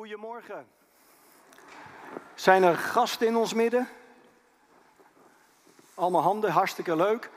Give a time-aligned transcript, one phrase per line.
[0.00, 0.66] Goedemorgen.
[2.34, 3.88] Zijn er gasten in ons midden?
[5.94, 7.30] Allemaal handen, hartstikke leuk.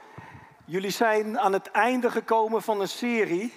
[0.66, 3.54] Jullie zijn aan het einde gekomen van een serie.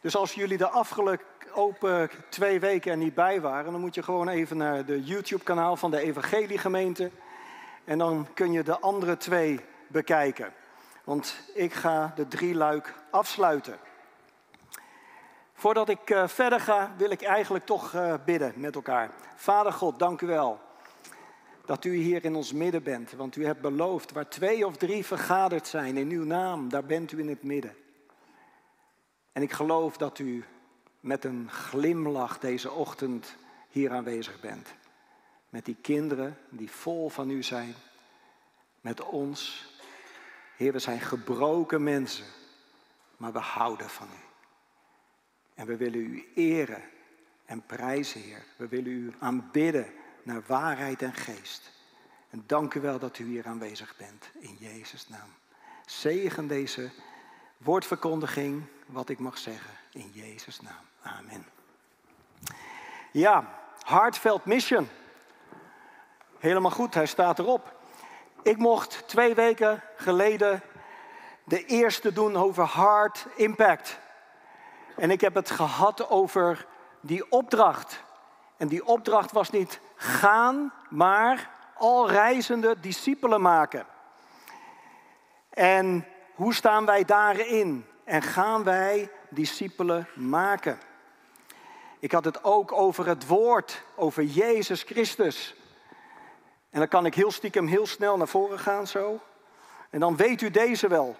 [0.00, 4.28] Dus als jullie de afgelopen twee weken er niet bij waren, dan moet je gewoon
[4.28, 7.10] even naar de YouTube-kanaal van de Evangeliegemeente.
[7.84, 10.52] En dan kun je de andere twee bekijken.
[11.04, 13.87] Want ik ga de drie luik afsluiten.
[15.58, 19.10] Voordat ik uh, verder ga, wil ik eigenlijk toch uh, bidden met elkaar.
[19.36, 20.60] Vader God, dank u wel
[21.64, 23.12] dat u hier in ons midden bent.
[23.12, 27.12] Want u hebt beloofd, waar twee of drie vergaderd zijn in uw naam, daar bent
[27.12, 27.76] u in het midden.
[29.32, 30.44] En ik geloof dat u
[31.00, 33.36] met een glimlach deze ochtend
[33.68, 34.68] hier aanwezig bent.
[35.48, 37.74] Met die kinderen die vol van u zijn.
[38.80, 39.66] Met ons.
[40.56, 42.26] Heer, we zijn gebroken mensen,
[43.16, 44.27] maar we houden van u.
[45.58, 46.82] En we willen u eren
[47.44, 48.44] en prijzen, Heer.
[48.56, 49.86] We willen u aanbidden
[50.22, 51.70] naar waarheid en geest.
[52.30, 55.34] En dank u wel dat u hier aanwezig bent, in Jezus' naam.
[55.86, 56.90] Zegen deze
[57.56, 60.84] woordverkondiging, wat ik mag zeggen, in Jezus' naam.
[61.02, 61.46] Amen.
[63.12, 64.88] Ja, Heartfelt Mission.
[66.38, 67.76] Helemaal goed, hij staat erop.
[68.42, 70.62] Ik mocht twee weken geleden
[71.44, 73.98] de eerste doen over Heart Impact.
[74.98, 76.66] En ik heb het gehad over
[77.00, 78.02] die opdracht.
[78.56, 83.86] En die opdracht was niet gaan, maar al reizende discipelen maken.
[85.50, 87.86] En hoe staan wij daarin?
[88.04, 90.78] En gaan wij discipelen maken?
[91.98, 95.54] Ik had het ook over het woord, over Jezus Christus.
[96.70, 99.20] En dan kan ik heel stiekem heel snel naar voren gaan zo.
[99.90, 101.16] En dan weet u deze wel.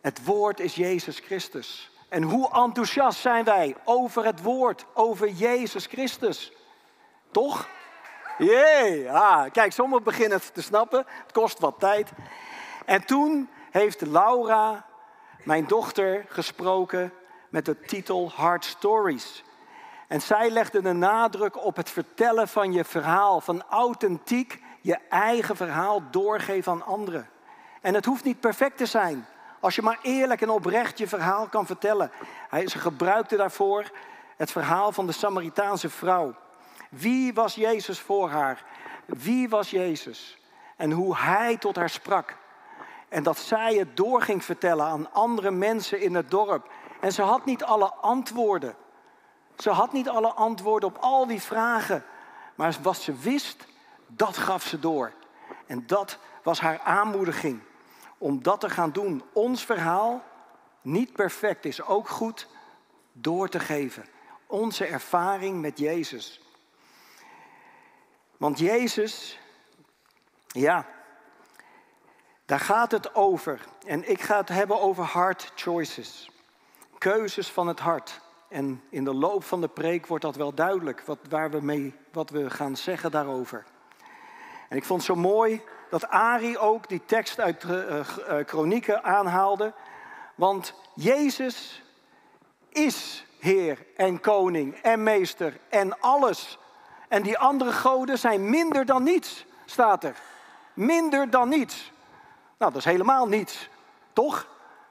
[0.00, 1.92] Het woord is Jezus Christus.
[2.08, 6.52] En hoe enthousiast zijn wij over het woord, over Jezus Christus.
[7.30, 7.68] Toch?
[8.38, 11.04] Jee, ah, kijk, sommigen beginnen het te snappen.
[11.06, 12.10] Het kost wat tijd.
[12.84, 14.86] En toen heeft Laura,
[15.44, 17.12] mijn dochter, gesproken
[17.48, 19.44] met de titel Hard Stories.
[20.08, 25.56] En zij legde de nadruk op het vertellen van je verhaal, van authentiek je eigen
[25.56, 27.28] verhaal doorgeven aan anderen.
[27.80, 29.26] En het hoeft niet perfect te zijn.
[29.64, 32.10] Als je maar eerlijk en oprecht je verhaal kan vertellen.
[32.48, 33.90] Hij, ze gebruikte daarvoor
[34.36, 36.34] het verhaal van de Samaritaanse vrouw.
[36.90, 38.64] Wie was Jezus voor haar?
[39.06, 40.38] Wie was Jezus?
[40.76, 42.36] En hoe hij tot haar sprak.
[43.08, 46.70] En dat zij het door ging vertellen aan andere mensen in het dorp.
[47.00, 48.74] En ze had niet alle antwoorden.
[49.56, 52.04] Ze had niet alle antwoorden op al die vragen.
[52.54, 53.64] Maar wat ze wist,
[54.06, 55.12] dat gaf ze door.
[55.66, 57.60] En dat was haar aanmoediging
[58.18, 59.22] om dat te gaan doen.
[59.32, 60.22] Ons verhaal,
[60.82, 62.48] niet perfect, is ook goed
[63.12, 64.04] door te geven.
[64.46, 66.40] Onze ervaring met Jezus.
[68.36, 69.38] Want Jezus,
[70.46, 70.86] ja,
[72.44, 73.60] daar gaat het over.
[73.86, 76.30] En ik ga het hebben over hard choices.
[76.98, 78.20] Keuzes van het hart.
[78.48, 81.94] En in de loop van de preek wordt dat wel duidelijk, wat, waar we mee,
[82.12, 83.64] wat we gaan zeggen daarover.
[84.68, 85.62] En ik vond het zo mooi
[85.94, 88.00] dat Ari ook die tekst uit uh,
[88.44, 89.72] Kronieken aanhaalde.
[90.34, 91.82] Want Jezus
[92.68, 96.58] is Heer en Koning en Meester en alles.
[97.08, 100.16] En die andere goden zijn minder dan niets, staat er.
[100.72, 101.92] Minder dan niets.
[102.58, 103.68] Nou, dat is helemaal niets,
[104.12, 104.46] toch?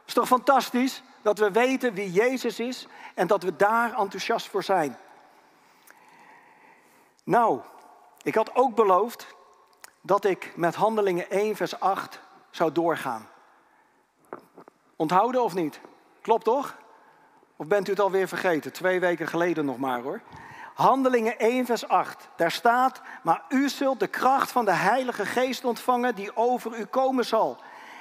[0.06, 4.64] Is toch fantastisch dat we weten wie Jezus is en dat we daar enthousiast voor
[4.64, 4.98] zijn.
[7.24, 7.60] Nou,
[8.22, 9.28] ik had ook beloofd
[10.06, 12.20] dat ik met Handelingen 1, vers 8
[12.50, 13.28] zou doorgaan.
[14.96, 15.80] Onthouden of niet?
[16.22, 16.78] Klopt toch?
[17.56, 18.72] Of bent u het alweer vergeten?
[18.72, 20.22] Twee weken geleden nog maar hoor.
[20.74, 22.30] Handelingen 1, vers 8.
[22.36, 26.86] Daar staat, maar u zult de kracht van de Heilige Geest ontvangen die over u
[26.86, 27.58] komen zal.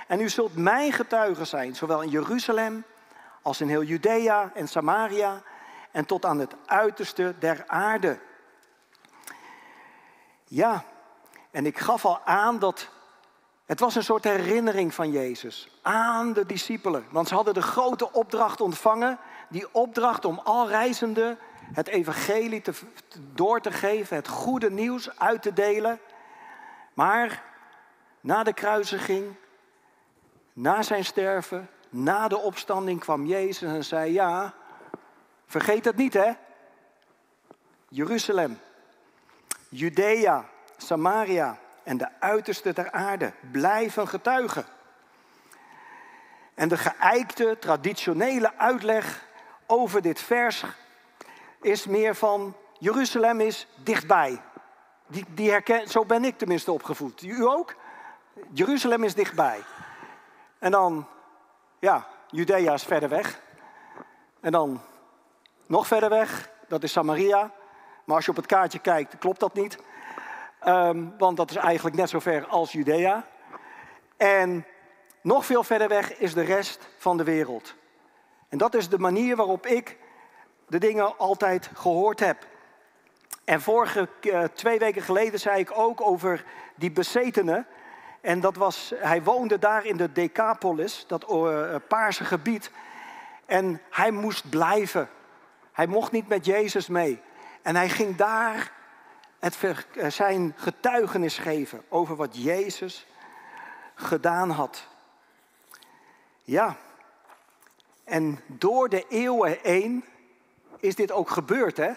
[0.06, 2.84] En u zult mijn getuige zijn, zowel in Jeruzalem
[3.42, 5.42] als in heel Judea en Samaria
[5.90, 8.18] en tot aan het uiterste der aarde.
[10.44, 10.84] Ja,
[11.52, 12.88] en ik gaf al aan dat
[13.66, 17.04] het was een soort herinnering van Jezus aan de discipelen.
[17.10, 19.18] Want ze hadden de grote opdracht ontvangen.
[19.48, 21.38] Die opdracht om al reizenden
[21.72, 22.72] het evangelie te,
[23.34, 26.00] door te geven, het goede nieuws uit te delen.
[26.94, 27.42] Maar
[28.20, 29.34] na de kruisiging,
[30.52, 34.54] na zijn sterven, na de opstanding kwam Jezus en zei: Ja,
[35.46, 36.32] vergeet het niet hè.
[37.88, 38.58] Jeruzalem,
[39.68, 40.48] Judea,
[40.86, 44.64] Samaria en de uiterste der aarde blijven getuigen.
[46.54, 49.24] En de geëikte traditionele uitleg
[49.66, 50.64] over dit vers
[51.60, 54.40] is meer van Jeruzalem is dichtbij.
[55.06, 57.22] Die, die herken, zo ben ik tenminste opgevoed.
[57.22, 57.74] U ook?
[58.52, 59.60] Jeruzalem is dichtbij.
[60.58, 61.06] En dan,
[61.78, 63.40] ja, Judea is verder weg.
[64.40, 64.80] En dan
[65.66, 67.50] nog verder weg, dat is Samaria.
[68.04, 69.78] Maar als je op het kaartje kijkt, klopt dat niet.
[70.64, 73.26] Ehm, want dat is eigenlijk net zo ver als Judea.
[74.16, 74.66] En
[75.22, 77.74] nog veel verder weg is de rest van de wereld.
[78.48, 79.98] En dat is de manier waarop ik
[80.68, 82.46] de dingen altijd gehoord heb.
[83.44, 86.44] En vorige uh, twee weken geleden zei ik ook over
[86.74, 87.66] die bezetenen.
[88.20, 92.70] En dat was, hij woonde daar in de Decapolis, dat uh, paarse gebied.
[93.46, 95.08] En hij moest blijven.
[95.72, 97.20] Hij mocht niet met Jezus mee.
[97.62, 98.72] En hij ging daar
[99.42, 99.58] het,
[99.96, 103.06] eh, zijn getuigenis geven over wat Jezus
[103.94, 104.88] gedaan had.
[106.42, 106.76] Ja,
[108.04, 110.04] en door de eeuwen heen
[110.80, 111.76] is dit ook gebeurd.
[111.76, 111.92] Hè?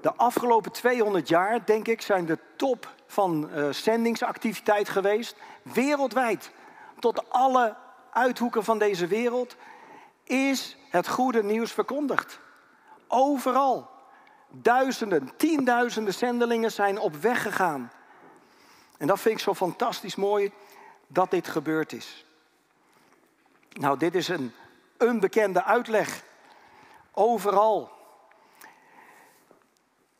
[0.00, 5.36] De afgelopen 200 jaar, denk ik, zijn de top van uh, zendingsactiviteit geweest.
[5.62, 6.50] Wereldwijd,
[6.98, 7.76] tot alle
[8.12, 9.56] uithoeken van deze wereld,
[10.24, 12.40] is het goede nieuws verkondigd.
[13.08, 13.97] Overal.
[14.50, 17.92] Duizenden, tienduizenden zendelingen zijn op weg gegaan.
[18.98, 20.52] En dat vind ik zo fantastisch mooi
[21.06, 22.26] dat dit gebeurd is.
[23.72, 24.52] Nou, dit is een
[24.98, 26.22] onbekende uitleg.
[27.12, 27.90] Overal.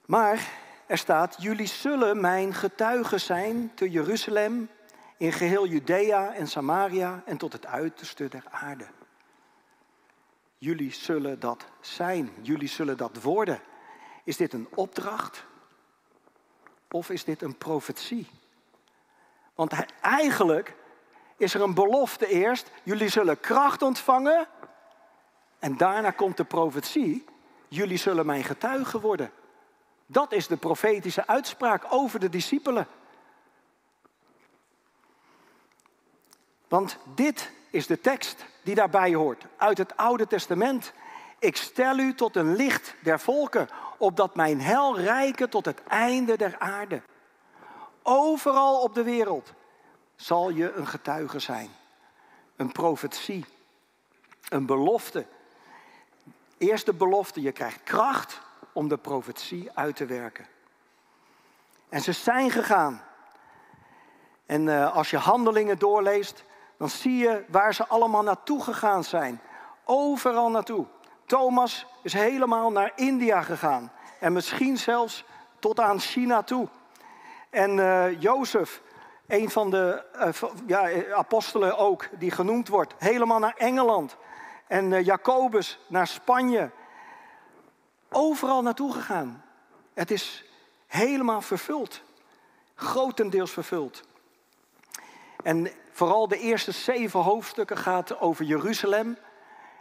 [0.07, 0.49] Maar
[0.87, 4.71] er staat, jullie zullen mijn getuigen zijn te Jeruzalem,
[5.17, 8.87] in geheel Judea en Samaria en tot het uiterste der aarde.
[10.59, 13.61] Jullie zullen dat zijn, jullie zullen dat worden.
[14.29, 15.45] Is dit een opdracht
[16.91, 18.31] of is dit een profetie?
[19.55, 20.75] Want eigenlijk
[21.37, 24.49] is er een belofte eerst, jullie zullen kracht ontvangen
[25.59, 27.25] en daarna komt de profetie,
[27.69, 29.33] jullie zullen mijn getuigen worden.
[30.07, 32.87] Dat is de profetische uitspraak over de discipelen.
[36.69, 40.93] Want dit is de tekst die daarbij hoort uit het Oude Testament.
[41.39, 43.69] Ik stel u tot een licht der volken,
[43.99, 47.03] opdat mijn hel rijke tot het einde der aarde.
[48.03, 49.53] Overal op de wereld
[50.17, 51.71] zal je een getuige zijn.
[52.57, 53.45] Een profetie.
[54.49, 55.27] Een belofte.
[56.59, 58.41] Eerste belofte, je krijgt kracht
[58.73, 60.47] om de profetie uit te werken.
[61.89, 63.03] En ze zijn gegaan.
[64.47, 66.45] En uh, als je handelingen doorleest,
[66.77, 69.41] dan zie je waar ze allemaal naartoe gegaan zijn.
[69.85, 70.87] Overal naartoe.
[71.29, 73.93] Thomas is helemaal naar India gegaan.
[74.21, 75.25] En misschien zelfs
[75.59, 76.69] tot aan China toe.
[77.51, 78.83] En uh, Jozef,
[79.27, 84.17] een van de uh, ja, apostelen ook, die genoemd wordt, helemaal naar Engeland.
[84.67, 86.71] En uh, Jacobus naar Spanje.
[88.11, 89.45] Overal naartoe gegaan.
[89.95, 90.45] Het is
[90.87, 92.03] helemaal vervuld.
[92.75, 94.03] Grotendeels vervuld.
[95.43, 99.19] En vooral de eerste zeven hoofdstukken gaat over Jeruzalem.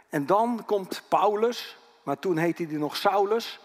[0.08, 3.60] En dan komt Paulus, maar toen heette hij nog Saulus.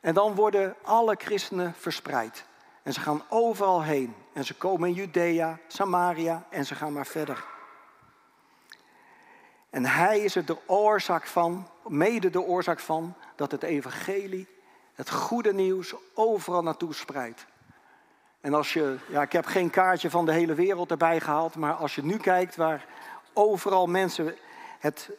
[0.00, 2.44] En dan worden alle christenen verspreid.
[2.82, 4.14] En ze gaan overal heen.
[4.32, 7.44] En ze komen in Judea, Samaria en ze gaan maar verder.
[9.70, 14.48] En hij is er de oorzaak van, mede de oorzaak van, dat het evangelie,
[14.94, 17.46] het goede nieuws, overal naartoe spreidt.
[18.40, 21.72] En als je, ja, ik heb geen kaartje van de hele wereld erbij gehaald, maar
[21.72, 22.86] als je nu kijkt waar
[23.32, 24.36] overal mensen
[24.78, 25.10] het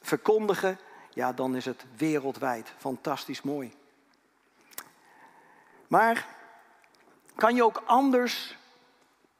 [0.00, 0.78] verkondigen,
[1.10, 3.74] ja, dan is het wereldwijd fantastisch mooi.
[5.88, 6.26] Maar
[7.34, 8.56] kan je ook anders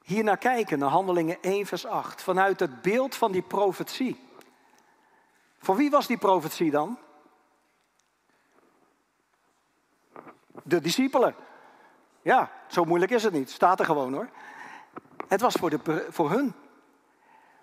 [0.03, 4.29] hier naar kijken, naar Handelingen 1, vers 8, vanuit het beeld van die profetie?
[5.59, 6.97] Voor wie was die profetie dan?
[10.63, 11.35] De discipelen.
[12.21, 13.49] Ja, zo moeilijk is het niet.
[13.49, 14.29] Staat er gewoon hoor.
[15.27, 16.53] Het was voor, de, voor hun.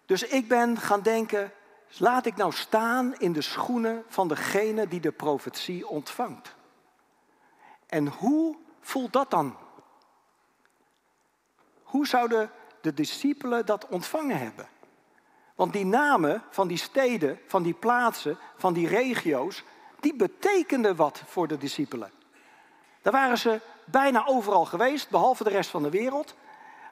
[0.06, 1.52] Dus ik ben gaan denken,
[1.96, 6.54] laat ik nou staan in de schoenen van degene die de profetie ontvangt.
[7.86, 9.56] En hoe voelt dat dan?
[11.82, 14.68] Hoe zouden de discipelen dat ontvangen hebben?
[15.54, 19.64] Want die namen van die steden, van die plaatsen, van die regio's,
[20.00, 22.12] die betekenden wat voor de discipelen.
[23.02, 26.34] Daar waren ze bijna overal geweest, behalve de rest van de wereld.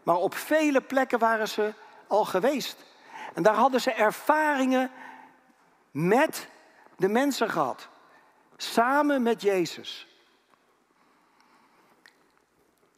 [0.02, 1.74] Maar op vele plekken waren ze
[2.06, 2.84] al geweest.
[3.36, 4.90] En daar hadden ze ervaringen
[5.90, 6.48] met
[6.96, 7.88] de mensen gehad.
[8.56, 10.06] Samen met Jezus.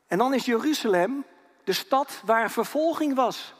[0.06, 1.24] En dan is Jeruzalem
[1.64, 3.54] de stad waar vervolging was.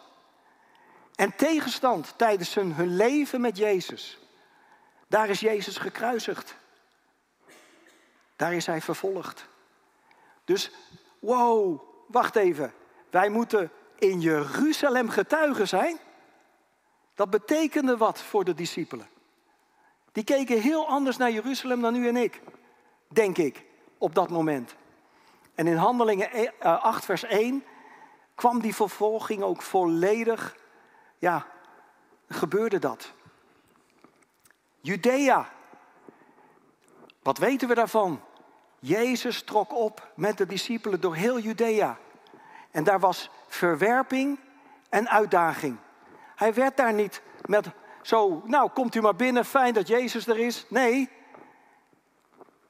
[1.14, 4.18] En tegenstand tijdens hun leven met Jezus.
[5.06, 6.54] Daar is Jezus gekruisigd.
[8.37, 9.49] Daar is hij vervolgd.
[10.44, 10.70] Dus,
[11.18, 12.75] wow, wacht even.
[13.11, 15.99] Wij moeten in Jeruzalem getuigen zijn.
[17.18, 19.08] Dat betekende wat voor de discipelen.
[20.12, 22.40] Die keken heel anders naar Jeruzalem dan u en ik,
[23.08, 23.64] denk ik,
[23.98, 24.75] op dat moment.
[25.54, 27.64] En in Handelingen 8, e- vers 1
[28.34, 30.56] kwam die vervolging ook volledig,
[31.18, 31.46] ja,
[32.28, 33.12] gebeurde dat.
[34.80, 35.48] Judea.
[37.22, 38.20] Wat weten we daarvan?
[38.78, 41.98] Jezus trok op met de discipelen door heel Judea.
[42.70, 44.38] En daar was verwerping
[44.88, 45.78] en uitdaging.
[46.38, 47.66] Hij werd daar niet met
[48.02, 50.66] zo, nou komt u maar binnen, fijn dat Jezus er is.
[50.68, 51.11] Nee,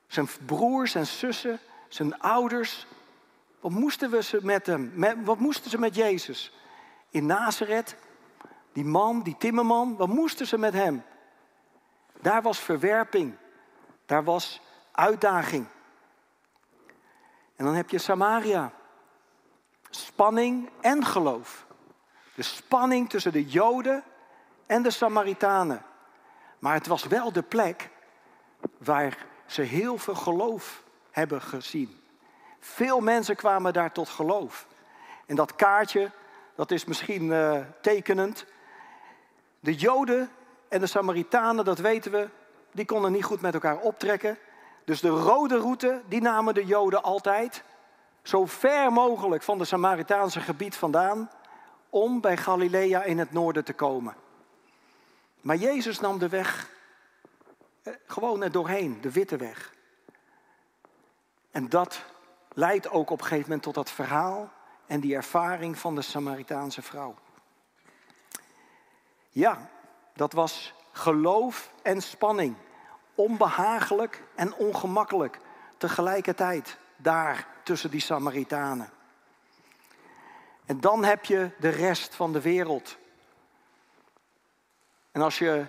[0.07, 2.87] zijn broers en zussen, zijn ouders,
[3.61, 4.93] wat moesten we ze met hem?
[5.25, 6.53] wat moesten ze met Jezus?
[7.11, 7.97] In Nazareth,
[8.73, 11.05] die man, die timmerman, wat moesten ze met hem?
[12.21, 13.35] Daar was verwerping,
[14.07, 14.61] daar was
[14.93, 15.67] uitdaging.
[17.57, 18.73] En dan heb je Samaria.
[19.91, 21.67] Spanning en geloof.
[22.39, 24.03] De spanning tussen de Joden
[24.67, 25.83] en de Samaritanen.
[26.59, 27.89] Maar het was wel de plek
[28.77, 32.01] waar ze heel veel geloof hebben gezien.
[32.61, 34.67] Veel mensen kwamen daar tot geloof.
[35.27, 36.11] En dat kaartje,
[36.55, 38.45] dat is misschien uh, tekenend.
[39.61, 40.31] De Joden
[40.69, 42.29] en de Samaritanen, dat weten we,
[42.73, 44.39] die konden niet goed met elkaar optrekken.
[44.85, 47.63] Dus de rode route, die namen de Joden altijd
[48.23, 51.31] zo ver mogelijk van de Samaritaanse gebied vandaan
[51.91, 54.15] om bij Galilea in het noorden te komen.
[55.41, 56.71] Maar Jezus nam de weg
[57.83, 59.75] eh, gewoon er doorheen, de witte weg.
[61.51, 62.05] En dat
[62.53, 64.53] leidt ook op een gegeven moment tot dat verhaal
[64.87, 67.15] en die ervaring van de Samaritaanse vrouw.
[69.29, 69.71] Ja,
[70.15, 72.57] dat was geloof en spanning.
[73.15, 75.39] Onbehagelijk en ongemakkelijk
[75.77, 78.91] tegelijkertijd daar tussen die Samaritanen.
[80.69, 82.97] En dan heb je de rest van de wereld.
[85.13, 85.67] En als je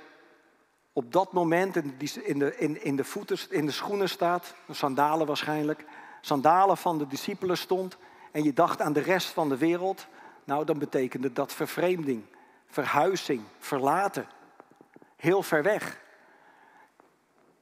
[0.93, 5.85] op dat moment in de, in in de, voeten, in de schoenen staat, sandalen waarschijnlijk,
[6.21, 7.97] sandalen van de discipelen stond
[8.31, 10.07] en je dacht aan de rest van de wereld,
[10.43, 12.23] nou dan betekende dat vervreemding,
[12.67, 14.27] verhuizing, verlaten,
[15.15, 15.99] heel ver weg.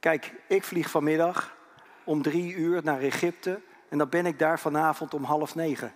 [0.00, 1.56] Kijk, ik vlieg vanmiddag
[2.04, 5.92] om drie uur naar Egypte en dan ben ik daar vanavond om half negen.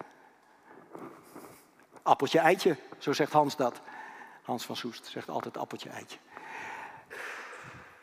[2.02, 3.80] Appeltje eitje, zo zegt Hans dat.
[4.42, 6.18] Hans van Soest zegt altijd appeltje eitje.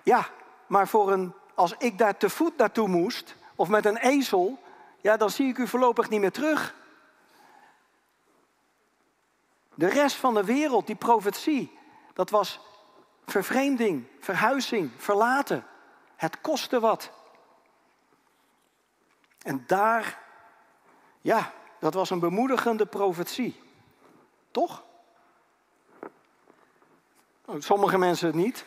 [0.03, 0.27] Ja,
[0.67, 4.59] maar voor een, als ik daar te voet naartoe moest, of met een ezel,
[5.01, 6.75] ja, dan zie ik u voorlopig niet meer terug.
[9.75, 11.77] De rest van de wereld, die profetie,
[12.13, 12.59] dat was
[13.25, 15.65] vervreemding, verhuizing, verlaten.
[16.15, 17.11] Het kostte wat.
[19.41, 20.19] En daar,
[21.21, 23.68] ja, dat was een bemoedigende profetie.
[24.51, 24.83] Toch?
[27.45, 28.65] Oh, sommige mensen niet.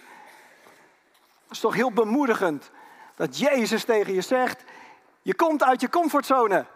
[1.43, 2.71] Het is toch heel bemoedigend
[3.15, 4.65] dat Jezus tegen je zegt:
[5.23, 6.67] Je komt uit je comfortzone.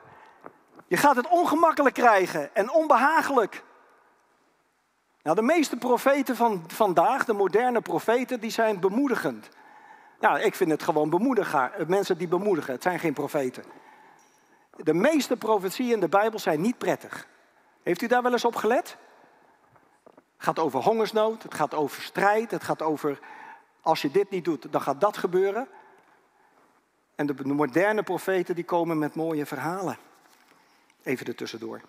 [0.86, 3.64] Je gaat het ongemakkelijk krijgen en onbehagelijk.
[5.22, 9.48] Nou, de meeste profeten van vandaag, de moderne profeten, die zijn bemoedigend.
[10.20, 11.70] Nou, ik vind het gewoon bemoedigen.
[11.86, 13.64] Mensen die bemoedigen, het zijn geen profeten.
[14.76, 17.28] De meeste profetieën in de Bijbel zijn niet prettig.
[17.86, 18.96] Heeft u daar wel eens op gelet?
[20.04, 23.18] Het gaat over hongersnood, het gaat over strijd, het gaat over
[23.80, 25.68] als je dit niet doet, dan gaat dat gebeuren.
[27.14, 29.98] En de moderne profeten die komen met mooie verhalen.
[31.02, 31.80] Even ertussendoor.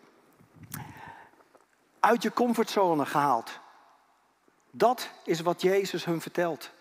[1.99, 3.59] Uit je comfortzone gehaald.
[4.71, 6.71] Dat is wat Jezus hun vertelt.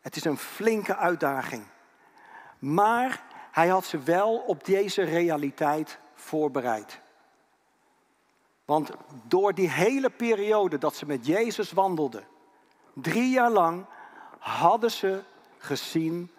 [0.00, 1.64] Het is een flinke uitdaging.
[2.58, 7.02] Maar hij had ze wel op deze realiteit voorbereid.
[8.64, 8.90] Want
[9.22, 12.26] door die hele periode dat ze met Jezus wandelden,
[12.92, 13.86] drie jaar lang,
[14.38, 15.22] hadden ze
[15.58, 16.30] gezien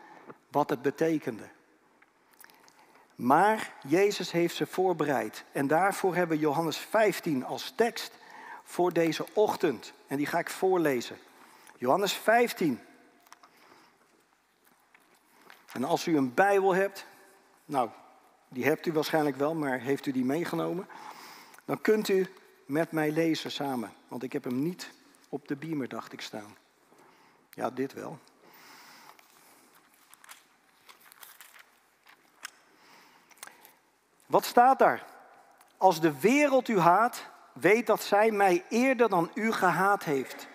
[0.52, 1.50] wat het betekende.
[3.16, 5.44] Maar Jezus heeft ze voorbereid.
[5.52, 8.18] En daarvoor hebben we Johannes 15 als tekst
[8.64, 9.94] voor deze ochtend.
[10.08, 11.18] En die ga ik voorlezen.
[11.78, 12.80] Johannes 15.
[15.72, 17.06] En als u een Bijbel hebt,
[17.66, 17.90] nou,
[18.48, 20.88] die hebt u waarschijnlijk wel, maar heeft u die meegenomen?
[21.66, 22.28] Dan kunt u
[22.66, 24.92] met mij lezen samen, want ik heb hem niet
[25.30, 26.56] op de beamer, dacht ik, staan.
[27.50, 28.20] Ja, dit wel.
[34.26, 35.06] Wat staat daar?
[35.78, 40.48] Als de wereld u haat, weet dat zij mij eerder dan u gehaat heeft.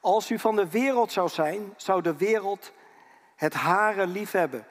[0.00, 2.72] Als u van de wereld zou zijn, zou de wereld
[3.36, 4.66] het hare liefhebben.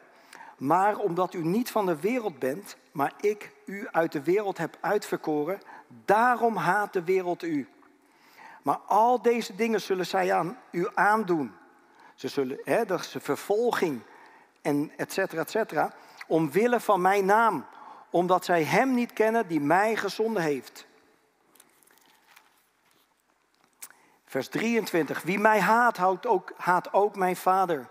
[0.58, 4.78] Maar omdat u niet van de wereld bent, maar ik u uit de wereld heb
[4.80, 5.62] uitverkoren,
[6.06, 7.68] daarom haat de wereld u.
[8.62, 11.56] Maar al deze dingen zullen zij aan u aandoen.
[12.16, 14.02] Ze zullen, dat is vervolging
[14.62, 15.94] en et cetera, et cetera.
[16.28, 17.66] Omwille van mijn naam.
[18.10, 20.86] Omdat zij hem niet kennen die mij gezonden heeft.
[24.26, 25.22] Vers 23.
[25.22, 27.88] Wie mij haat, haat ook, haat ook mijn vader.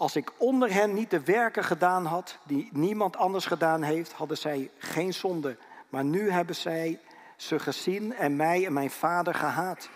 [0.00, 4.36] Als ik onder hen niet de werken gedaan had die niemand anders gedaan heeft, hadden
[4.36, 5.56] zij geen zonde.
[5.88, 7.00] Maar nu hebben zij
[7.36, 9.90] ze gezien en mij en mijn vader gehaat.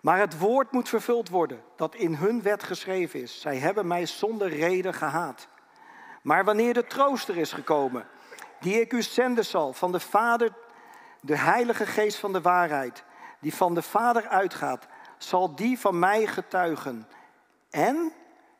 [0.00, 3.40] Maar het woord moet vervuld worden dat in hun wet geschreven is.
[3.40, 5.48] Zij hebben mij zonder reden gehaat.
[6.22, 8.06] Maar wanneer de trooster is gekomen,
[8.60, 10.52] die ik u zenden zal van de Vader,
[11.20, 13.04] de Heilige Geest van de waarheid,
[13.40, 17.08] die van de Vader uitgaat, zal die van mij getuigen.
[17.70, 18.12] En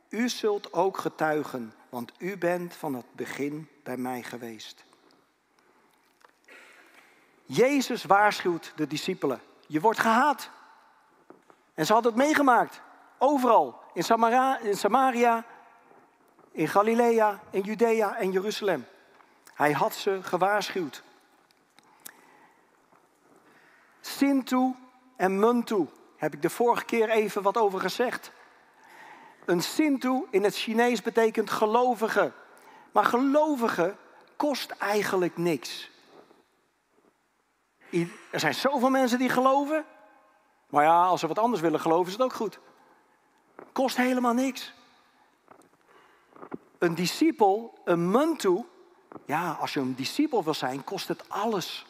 [0.08, 4.84] u zult ook getuigen, want u bent van het begin bij mij geweest.
[7.44, 9.40] Jezus waarschuwt de discipelen.
[9.66, 10.50] Je wordt gehaat.
[11.74, 12.80] En ze hadden het meegemaakt.
[13.18, 13.80] Overal.
[13.94, 15.44] In, Samaria, in Samaria,
[16.50, 18.86] in Galilea, in Judea en Jeruzalem.
[19.54, 21.02] Hij had ze gewaarschuwd.
[24.00, 24.74] Sintu
[25.16, 28.30] en Muntu heb ik de vorige keer even wat over gezegd.
[29.48, 32.32] Een Sintu in het Chinees betekent gelovige.
[32.92, 33.96] Maar gelovige
[34.36, 35.90] kost eigenlijk niks.
[38.30, 39.84] Er zijn zoveel mensen die geloven.
[40.70, 42.58] Maar ja, als ze wat anders willen geloven, is het ook goed.
[43.72, 44.72] Kost helemaal niks.
[46.78, 48.64] Een discipel, een mantu,
[49.26, 51.86] ja, als je een discipel wil zijn, kost het alles.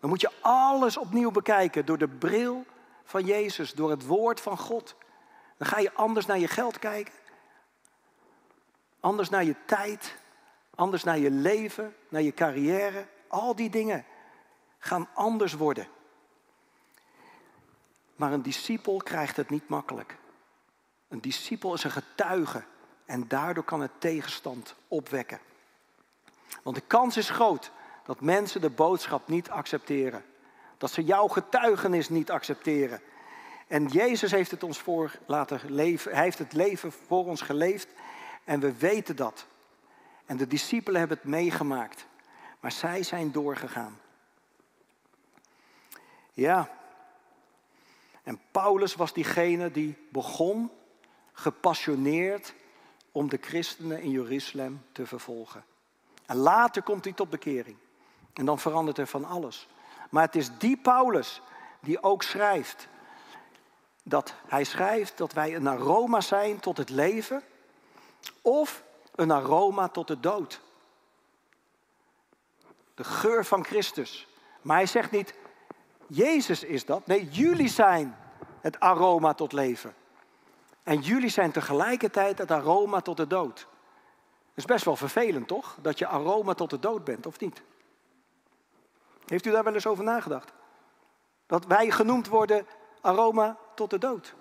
[0.00, 2.64] Dan moet je alles opnieuw bekijken door de bril
[3.04, 4.96] van Jezus, door het woord van God.
[5.56, 7.14] Dan ga je anders naar je geld kijken,
[9.00, 10.16] anders naar je tijd,
[10.74, 13.06] anders naar je leven, naar je carrière.
[13.28, 14.04] Al die dingen
[14.78, 15.88] gaan anders worden.
[18.16, 20.16] Maar een discipel krijgt het niet makkelijk.
[21.08, 22.64] Een discipel is een getuige
[23.04, 25.40] en daardoor kan het tegenstand opwekken.
[26.62, 27.70] Want de kans is groot
[28.04, 30.24] dat mensen de boodschap niet accepteren.
[30.78, 33.00] Dat ze jouw getuigenis niet accepteren.
[33.66, 36.12] En Jezus heeft het ons voor laten leven.
[36.12, 37.88] Hij heeft het leven voor ons geleefd
[38.44, 39.46] en we weten dat.
[40.26, 42.06] En de discipelen hebben het meegemaakt.
[42.60, 44.00] Maar zij zijn doorgegaan.
[46.32, 46.70] Ja.
[48.22, 50.70] En Paulus was diegene die begon
[51.32, 52.54] gepassioneerd
[53.12, 55.64] om de christenen in Jeruzalem te vervolgen.
[56.26, 57.76] En later komt hij tot bekering.
[58.32, 59.68] En dan verandert er van alles.
[60.10, 61.42] Maar het is die Paulus
[61.80, 62.88] die ook schrijft
[64.08, 67.42] dat hij schrijft dat wij een aroma zijn tot het leven
[68.42, 68.82] of
[69.14, 70.60] een aroma tot de dood.
[72.94, 74.26] De geur van Christus.
[74.62, 75.34] Maar hij zegt niet,
[76.06, 77.06] Jezus is dat.
[77.06, 78.16] Nee, jullie zijn
[78.60, 79.94] het aroma tot leven.
[80.82, 83.56] En jullie zijn tegelijkertijd het aroma tot de dood.
[83.56, 85.76] Dat is best wel vervelend, toch?
[85.80, 87.62] Dat je aroma tot de dood bent, of niet?
[89.26, 90.52] Heeft u daar wel eens over nagedacht?
[91.46, 92.66] Dat wij genoemd worden
[93.00, 94.34] aroma tot de dood.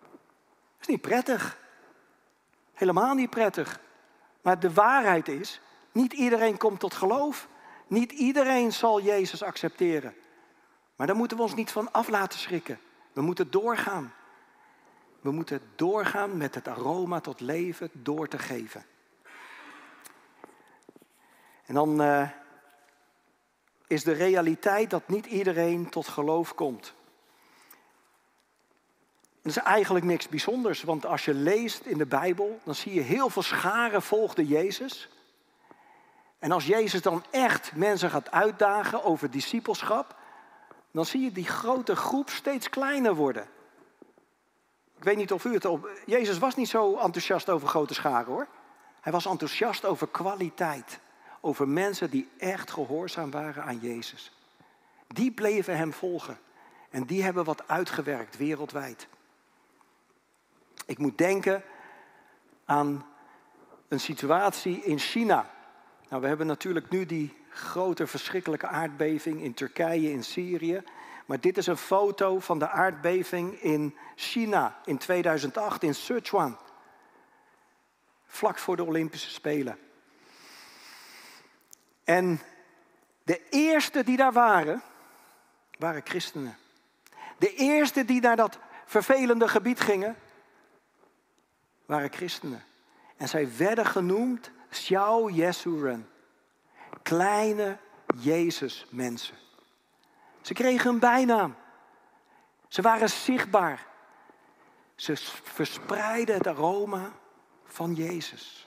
[0.00, 1.58] Dat is niet prettig.
[2.72, 3.80] Helemaal niet prettig.
[4.42, 5.60] Maar de waarheid is,
[5.92, 7.48] niet iedereen komt tot geloof.
[7.86, 10.14] Niet iedereen zal Jezus accepteren.
[10.96, 12.78] Maar daar moeten we ons niet van af laten schrikken.
[13.12, 14.14] We moeten doorgaan.
[15.20, 18.84] We moeten doorgaan met het aroma tot leven door te geven.
[21.66, 22.28] En dan uh,
[23.86, 26.94] is de realiteit dat niet iedereen tot geloof komt.
[29.46, 33.00] Dat is eigenlijk niks bijzonders, want als je leest in de Bijbel, dan zie je
[33.00, 35.08] heel veel scharen volgden Jezus.
[36.38, 40.16] En als Jezus dan echt mensen gaat uitdagen over discipelschap,
[40.90, 43.46] dan zie je die grote groep steeds kleiner worden.
[44.96, 45.90] Ik weet niet of u het op.
[46.06, 48.46] Jezus was niet zo enthousiast over grote scharen hoor.
[49.00, 50.98] Hij was enthousiast over kwaliteit.
[51.40, 54.32] Over mensen die echt gehoorzaam waren aan Jezus.
[55.06, 56.38] Die bleven hem volgen.
[56.90, 59.08] En die hebben wat uitgewerkt wereldwijd.
[60.86, 61.62] Ik moet denken
[62.64, 63.06] aan
[63.88, 65.50] een situatie in China.
[66.08, 70.82] Nou, we hebben natuurlijk nu die grote verschrikkelijke aardbeving in Turkije, in Syrië.
[71.26, 76.58] Maar dit is een foto van de aardbeving in China in 2008 in Sichuan.
[78.26, 79.78] Vlak voor de Olympische Spelen.
[82.04, 82.40] En
[83.22, 84.82] de eerste die daar waren,
[85.78, 86.56] waren christenen.
[87.38, 90.16] De eerste die naar dat vervelende gebied gingen,
[91.86, 92.64] waren christenen.
[93.16, 96.10] En zij werden genoemd Xiao Jesuren.
[97.02, 97.78] Kleine
[98.18, 99.36] Jezus mensen.
[100.40, 101.56] Ze kregen een bijnaam.
[102.68, 103.86] Ze waren zichtbaar.
[104.94, 107.12] Ze verspreidden het aroma
[107.64, 108.66] van Jezus.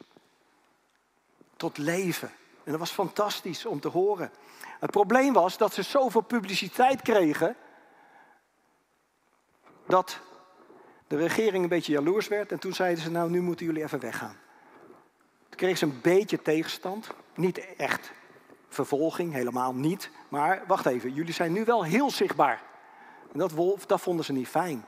[1.56, 2.32] Tot leven.
[2.64, 4.32] En dat was fantastisch om te horen.
[4.80, 7.56] Het probleem was dat ze zoveel publiciteit kregen.
[9.86, 10.20] dat
[11.10, 12.52] de regering een beetje jaloers werd.
[12.52, 14.38] En toen zeiden ze: Nou, nu moeten jullie even weggaan.
[15.50, 17.10] Toen kregen ze een beetje tegenstand.
[17.36, 18.12] Niet echt
[18.68, 20.10] vervolging, helemaal niet.
[20.28, 22.62] Maar wacht even, jullie zijn nu wel heel zichtbaar.
[23.32, 24.86] En dat, wolf, dat vonden ze niet fijn.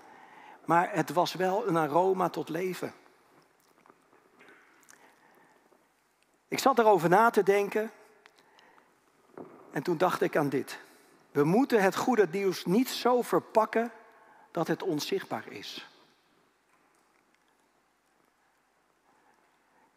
[0.66, 2.94] Maar het was wel een aroma tot leven.
[6.48, 7.92] Ik zat erover na te denken.
[9.72, 10.80] En toen dacht ik aan dit.
[11.32, 13.92] We moeten het goede nieuws niet zo verpakken
[14.52, 15.91] dat het onzichtbaar is.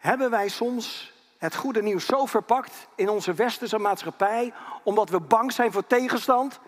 [0.04, 5.52] Hebben wij soms het goede nieuws zo verpakt in onze westerse maatschappij, omdat we bang
[5.52, 6.60] zijn voor tegenstand?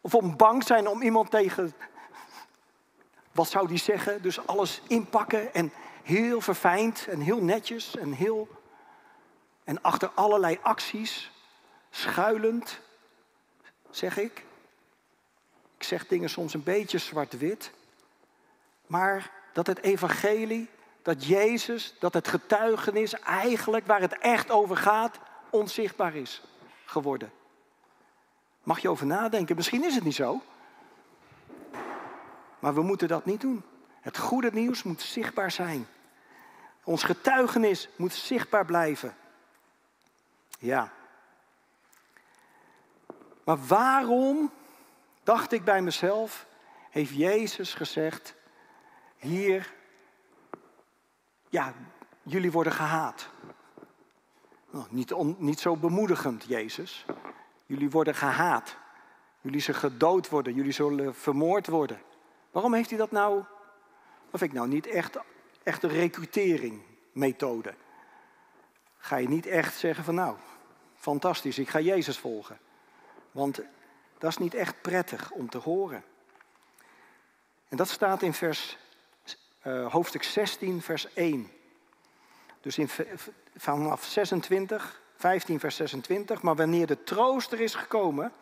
[0.00, 1.74] Of om bang zijn om iemand tegen,
[3.32, 4.22] wat zou die zeggen?
[4.22, 8.48] Dus alles inpakken en heel verfijnd en heel netjes en heel.
[9.64, 11.32] En achter allerlei acties,
[11.90, 12.80] schuilend,
[13.90, 14.44] zeg ik.
[15.76, 17.72] Ik zeg dingen soms een beetje zwart-wit.
[18.86, 20.68] Maar dat het evangelie
[21.04, 25.18] dat Jezus, dat het getuigenis eigenlijk waar het echt over gaat,
[25.50, 26.42] onzichtbaar is
[26.84, 27.32] geworden.
[28.62, 30.42] Mag je over nadenken, misschien is het niet zo.
[32.58, 33.62] Maar we moeten dat niet doen.
[34.00, 35.86] Het goede nieuws moet zichtbaar zijn.
[36.84, 39.16] Ons getuigenis moet zichtbaar blijven.
[40.58, 40.92] Ja.
[43.44, 44.50] Maar waarom,
[45.22, 46.46] dacht ik bij mezelf,
[46.90, 48.34] heeft Jezus gezegd,
[49.16, 49.72] hier
[51.54, 51.74] ja,
[52.22, 53.28] jullie worden gehaat.
[54.70, 57.04] Nou, niet, niet zo bemoedigend, Jezus.
[57.66, 58.76] Jullie worden gehaat.
[59.40, 60.54] Jullie zullen gedood worden.
[60.54, 62.00] Jullie zullen vermoord worden.
[62.50, 63.44] Waarom heeft hij dat nou?
[64.30, 65.18] Of ik nou niet echt,
[65.62, 67.74] echt een recruteringmethode.
[68.98, 70.36] Ga je niet echt zeggen van nou,
[70.96, 72.58] fantastisch, ik ga Jezus volgen.
[73.30, 73.60] Want
[74.18, 76.04] dat is niet echt prettig om te horen.
[77.68, 78.78] En dat staat in vers
[79.66, 81.50] uh, hoofdstuk 16, vers 1.
[82.60, 82.88] Dus in,
[83.56, 86.42] vanaf 26, 15, vers 26.
[86.42, 88.32] Maar wanneer de trooster is gekomen,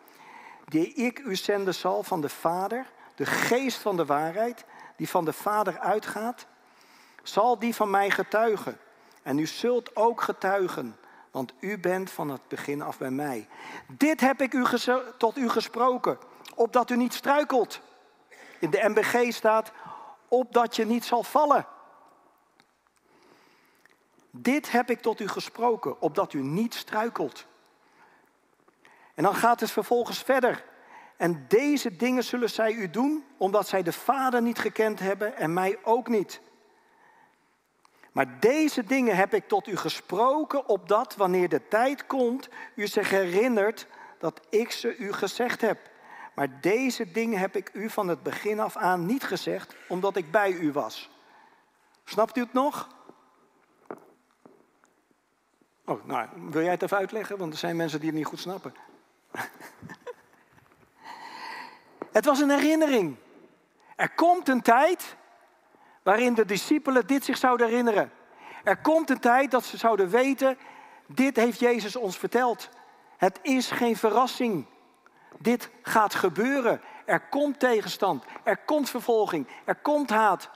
[0.65, 5.25] die ik u zenden zal van de Vader, de geest van de waarheid, die van
[5.25, 6.45] de Vader uitgaat,
[7.23, 8.77] zal die van mij getuigen.
[9.21, 10.95] En u zult ook getuigen,
[11.31, 13.47] want u bent van het begin af bij mij.
[13.87, 14.65] Dit heb ik u
[15.17, 16.17] tot u gesproken,
[16.55, 17.81] opdat u niet struikelt.
[18.59, 19.71] In de MBG staat,
[20.33, 21.65] opdat je niet zal vallen.
[24.31, 27.45] Dit heb ik tot u gesproken, opdat u niet struikelt.
[29.13, 30.65] En dan gaat het vervolgens verder.
[31.17, 35.53] En deze dingen zullen zij u doen, omdat zij de Vader niet gekend hebben en
[35.53, 36.41] mij ook niet.
[38.11, 43.09] Maar deze dingen heb ik tot u gesproken, opdat wanneer de tijd komt, u zich
[43.09, 43.87] herinnert
[44.19, 45.91] dat ik ze u gezegd heb.
[46.35, 50.31] Maar deze dingen heb ik u van het begin af aan niet gezegd, omdat ik
[50.31, 51.09] bij u was.
[52.03, 52.87] Snapt u het nog?
[55.85, 57.37] Oh, nou, wil jij het even uitleggen?
[57.37, 58.73] Want er zijn mensen die het niet goed snappen.
[62.17, 63.15] het was een herinnering.
[63.95, 65.15] Er komt een tijd
[66.03, 68.11] waarin de discipelen dit zich zouden herinneren.
[68.63, 70.57] Er komt een tijd dat ze zouden weten,
[71.07, 72.69] dit heeft Jezus ons verteld.
[73.17, 74.65] Het is geen verrassing.
[75.37, 76.81] Dit gaat gebeuren.
[77.05, 78.23] Er komt tegenstand.
[78.43, 79.47] Er komt vervolging.
[79.65, 80.49] Er komt haat.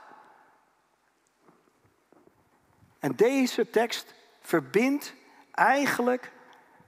[3.00, 5.13] En deze tekst verbindt
[5.52, 6.32] eigenlijk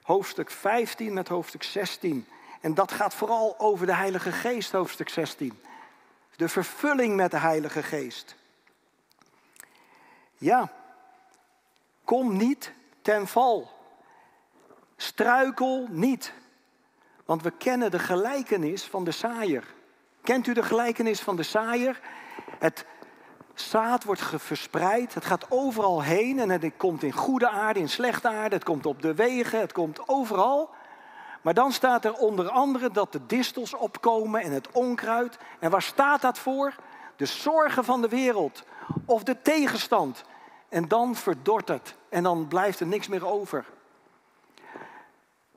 [0.02, 2.28] hoofdstuk 15 met hoofdstuk 16.
[2.62, 5.64] En dat gaat vooral over de Heilige Geest, hoofdstuk 16.
[6.36, 8.36] De vervulling met de Heilige Geest.
[10.38, 10.72] Ja,
[12.04, 12.72] kom niet
[13.02, 13.72] ten val.
[14.98, 16.34] Struikel niet.
[17.30, 19.64] Want we kennen de gelijkenis van de saaier.
[20.22, 22.00] Kent u de gelijkenis van de saaier?
[22.60, 22.86] Het
[23.54, 28.30] zaad wordt verspreid, het gaat overal heen en het komt in goede aarde, in slechte
[28.30, 30.70] aarde, het komt op de wegen, het komt overal.
[31.42, 35.38] Maar dan staat er onder andere dat de distels opkomen en het onkruid.
[35.60, 36.76] En waar staat dat voor?
[37.16, 38.64] De zorgen van de wereld
[39.06, 40.24] of de tegenstand.
[40.70, 43.66] En dan verdort het en dan blijft er niks meer over.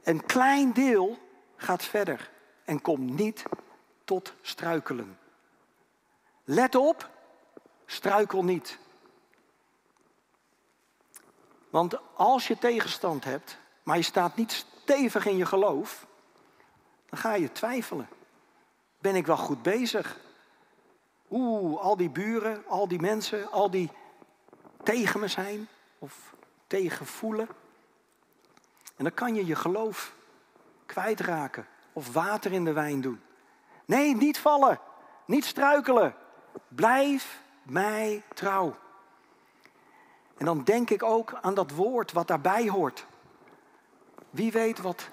[0.03, 1.19] Een klein deel
[1.63, 2.31] gaat verder
[2.65, 3.43] en komt niet
[4.05, 5.19] tot struikelen.
[6.45, 7.11] Let op,
[7.87, 8.79] struikel niet.
[11.71, 16.07] Want als je tegenstand hebt, maar je staat niet stevig in je geloof,
[17.09, 18.09] dan ga je twijfelen.
[18.99, 20.19] Ben ik wel goed bezig?
[21.31, 23.91] Oeh, al die buren, al die mensen, al die
[24.83, 26.35] tegen me zijn of
[26.67, 27.49] tegen voelen.
[28.97, 30.15] En dan kan je je geloof
[30.93, 33.21] kwijtraken of water in de wijn doen.
[33.85, 34.81] Nee, niet vallen,
[35.25, 36.15] niet struikelen.
[36.69, 38.75] Blijf mij trouw.
[40.37, 43.07] En dan denk ik ook aan dat woord wat daarbij hoort.
[44.31, 45.09] Wie weet wat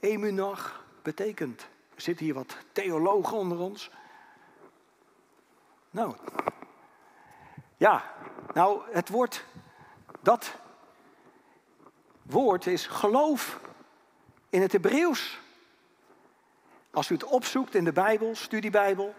[0.00, 1.60] emunach betekent?
[1.94, 3.90] Er zitten hier wat theologen onder ons.
[5.90, 6.14] Nou,
[7.76, 8.04] ja,
[8.54, 9.44] nou, het woord,
[10.20, 10.58] dat
[12.22, 13.60] woord is geloof
[14.52, 15.38] in het Hebreeuws.
[16.90, 19.14] Als u het opzoekt in de Bijbel, studiebijbel,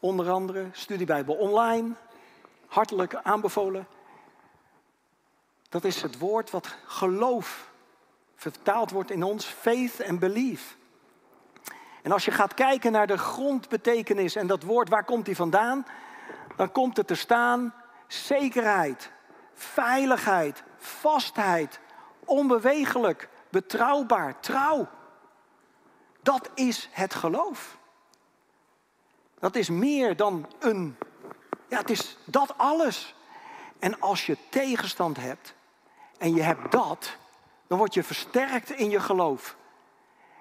[0.00, 1.94] onder andere, studiebijbel online,
[2.66, 3.86] hartelijk aanbevolen.
[5.68, 7.70] Dat is het woord wat geloof
[8.34, 10.76] vertaald wordt in ons, faith and belief.
[12.02, 15.86] En als je gaat kijken naar de grondbetekenis en dat woord, waar komt die vandaan?
[16.56, 17.74] Dan komt het te staan
[18.06, 19.10] zekerheid,
[19.54, 21.80] veiligheid, vastheid,
[22.24, 24.88] onbewegelijk, betrouwbaar, trouw.
[26.22, 27.78] Dat is het geloof.
[29.38, 30.96] Dat is meer dan een.
[31.68, 33.14] Ja, het is dat alles.
[33.78, 35.54] En als je tegenstand hebt
[36.18, 37.16] en je hebt dat,
[37.66, 39.56] dan word je versterkt in je geloof.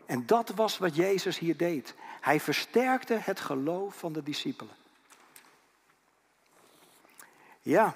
[0.06, 1.96] En dat was wat Jezus hier deed.
[2.22, 4.76] Hij versterkte het geloof van de discipelen.
[7.62, 7.96] Ja.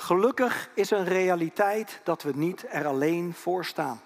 [0.00, 4.02] Gelukkig is een realiteit dat we niet er alleen voor staan.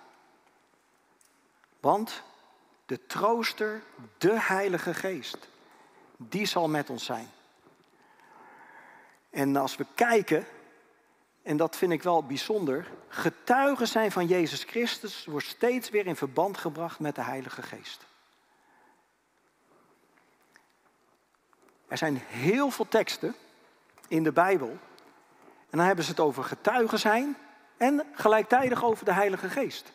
[1.81, 2.23] Want
[2.87, 3.83] de trooster,
[4.19, 5.49] de Heilige Geest,
[6.17, 7.31] die zal met ons zijn.
[9.31, 10.47] En als we kijken,
[11.43, 16.17] en dat vind ik wel bijzonder, getuigen zijn van Jezus Christus wordt steeds weer in
[16.17, 18.07] verband gebracht met de Heilige Geest.
[21.89, 23.35] Er zijn heel veel teksten
[24.09, 24.79] in de Bijbel.
[25.75, 27.37] En dan hebben ze het over getuigen zijn
[27.77, 29.93] en gelijktijdig over de Heilige Geest.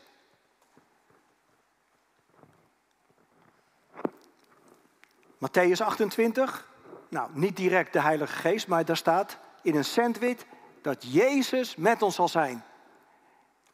[5.37, 6.67] Matthäus 28,
[7.09, 10.45] nou niet direct de Heilige Geest, maar daar staat in een sandwich
[10.81, 12.63] dat Jezus met ons zal zijn.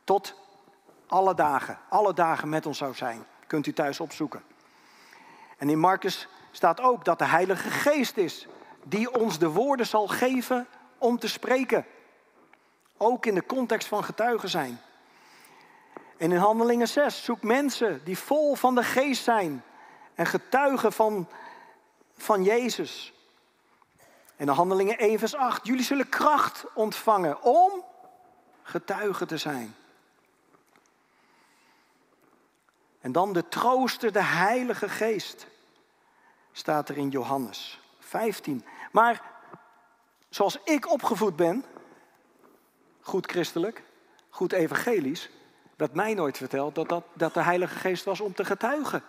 [0.04, 0.36] Tot
[1.08, 3.26] alle dagen, alle dagen met ons zou zijn.
[3.48, 4.44] Kunt u thuis opzoeken.
[5.58, 8.48] En in Marcus staat ook dat de Heilige Geest is
[8.84, 11.86] die ons de woorden zal geven om te spreken.
[12.98, 14.82] Ook in de context van getuigen zijn.
[16.18, 19.64] En in Handelingen 6 zoek mensen die vol van de geest zijn
[20.14, 21.28] en getuigen van,
[22.18, 23.14] van Jezus.
[24.36, 25.68] En de Handelingen 1 vers 8.
[25.68, 27.84] Jullie zullen kracht ontvangen om
[28.64, 29.76] getuigen te zijn.
[33.02, 35.48] En dan de trooster, de Heilige Geest.
[36.52, 38.66] Staat er in Johannes 15.
[38.92, 39.22] Maar
[40.30, 41.66] zoals ik opgevoed ben,
[43.06, 43.84] goed christelijk,
[44.30, 45.30] goed evangelisch,
[45.76, 49.04] werd mij nooit verteld dat, dat, dat de Heilige Geest was om te getuigen.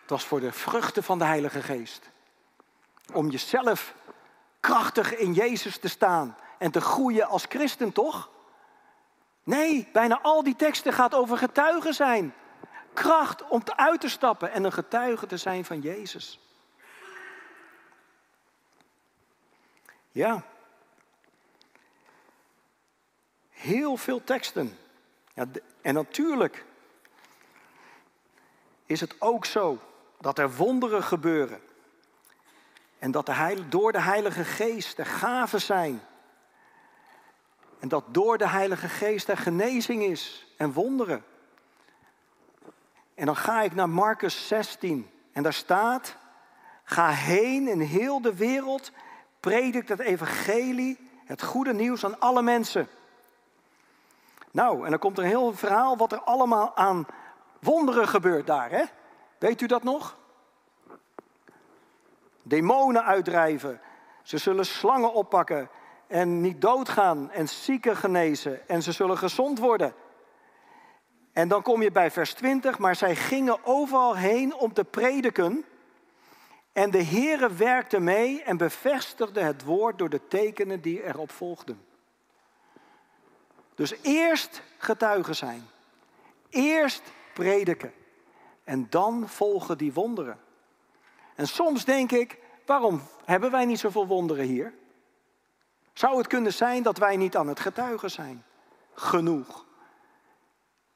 [0.00, 2.10] Het was voor de vruchten van de Heilige Geest.
[3.12, 3.94] Om jezelf
[4.60, 8.30] krachtig in Jezus te staan en te groeien als christen, toch?
[9.42, 12.34] Nee, bijna al die teksten gaat over getuigen zijn.
[12.92, 16.40] Kracht om uit te stappen en een getuige te zijn van Jezus.
[20.10, 20.44] Ja.
[23.60, 24.78] Heel veel teksten.
[25.34, 25.46] Ja,
[25.80, 26.64] en natuurlijk
[28.86, 29.78] is het ook zo
[30.20, 31.60] dat er wonderen gebeuren.
[32.98, 36.00] En dat de door de Heilige Geest er gaven zijn.
[37.78, 41.24] En dat door de Heilige Geest er genezing is en wonderen.
[43.14, 45.10] En dan ga ik naar Marcus 16.
[45.32, 46.16] En daar staat:
[46.84, 48.92] Ga heen in heel de wereld,
[49.40, 52.88] predik het evangelie, het goede nieuws aan alle mensen.
[54.50, 57.06] Nou, en dan komt er een heel verhaal wat er allemaal aan
[57.60, 58.84] wonderen gebeurt daar, hè?
[59.38, 60.18] Weet u dat nog?
[62.50, 63.80] demonen uitdrijven.
[64.22, 65.68] Ze zullen slangen oppakken
[66.06, 69.94] en niet doodgaan en zieken genezen en ze zullen gezond worden.
[71.32, 75.64] En dan kom je bij vers 20, maar zij gingen overal heen om te prediken.
[76.72, 81.84] En de Heere werkte mee en bevestigde het woord door de tekenen die erop volgden.
[83.80, 85.68] Dus eerst getuigen zijn.
[86.48, 87.02] Eerst
[87.34, 87.92] prediken.
[88.64, 90.40] En dan volgen die wonderen.
[91.34, 94.74] En soms denk ik, waarom hebben wij niet zoveel wonderen hier?
[95.92, 98.44] Zou het kunnen zijn dat wij niet aan het getuigen zijn?
[98.94, 99.64] Genoeg.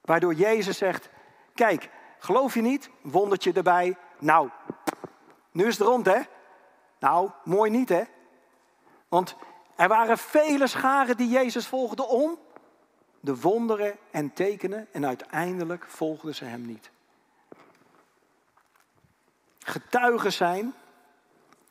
[0.01, 1.09] Waardoor Jezus zegt,
[1.55, 2.91] kijk, geloof je niet?
[3.01, 3.97] Wondertje erbij.
[4.19, 4.49] Nou,
[5.51, 6.21] nu is het rond hè?
[6.99, 8.03] Nou, mooi niet hè?
[9.09, 9.37] Want
[9.77, 12.39] er waren vele scharen die Jezus volgden om
[13.25, 16.91] de wonderen en tekenen en uiteindelijk volgden ze hem niet.
[19.59, 20.75] Getuigen zijn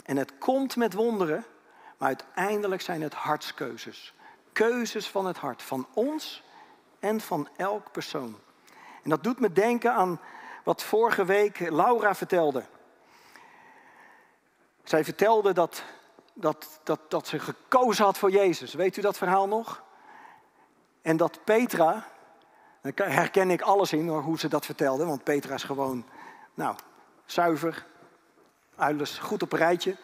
[0.06, 1.46] en het komt met wonderen,
[1.98, 4.14] maar uiteindelijk zijn het hartskeuzes.
[4.52, 6.44] Keuzes van het hart, van ons
[7.00, 8.36] en van elk persoon.
[9.04, 10.20] En dat doet me denken aan
[10.64, 12.64] wat vorige week Laura vertelde.
[14.84, 15.84] Zij vertelde dat,
[16.34, 18.74] dat, dat, dat ze gekozen had voor Jezus.
[18.74, 19.84] Weet u dat verhaal nog?
[21.04, 22.08] En dat Petra,
[22.82, 26.06] daar herken ik alles in hoe ze dat vertelde, want Petra is gewoon,
[26.54, 26.76] nou,
[27.26, 27.86] zuiver,
[28.76, 29.98] alles goed op een rijtje.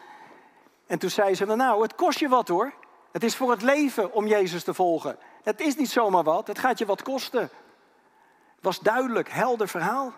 [0.86, 2.72] En toen zei ze, nou, het kost je wat hoor.
[3.12, 5.18] Het is voor het leven om Jezus te volgen.
[5.42, 7.50] Het is niet zomaar wat, het gaat je wat kosten.
[8.60, 10.12] Was duidelijk, helder verhaal.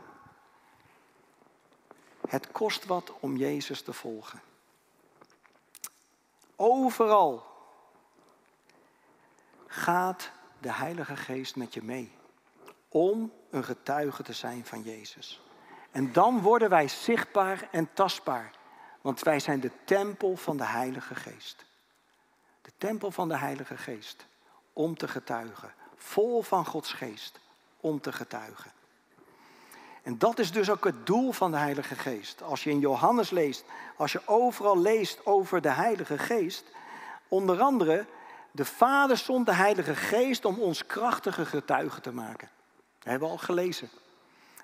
[2.29, 4.40] Het kost wat om Jezus te volgen.
[6.57, 7.47] Overal
[9.66, 10.31] gaat
[10.62, 12.12] de Heilige Geest met je mee.
[12.88, 15.42] Om een getuige te zijn van Jezus.
[15.90, 18.51] En dan worden wij zichtbaar en tastbaar.
[19.01, 21.64] Want wij zijn de tempel van de Heilige Geest.
[22.62, 24.27] De tempel van de Heilige Geest.
[24.72, 25.75] Om te getuigen.
[25.96, 27.40] Vol van Gods Geest.
[27.81, 28.72] Om te getuigen.
[30.03, 32.42] En dat is dus ook het doel van de Heilige Geest.
[32.42, 33.64] Als je in Johannes leest,
[33.96, 36.64] als je overal leest over de Heilige Geest,
[37.29, 38.07] onder andere,
[38.52, 42.50] de Vader zond de Heilige Geest om ons krachtige getuigen te maken.
[42.98, 43.90] Dat hebben we al gelezen.